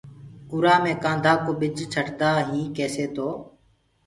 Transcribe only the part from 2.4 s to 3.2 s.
هين ڪيسي